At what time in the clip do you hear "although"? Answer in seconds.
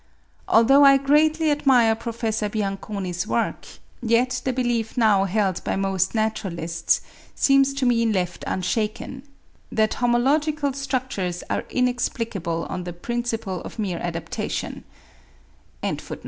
0.47-0.83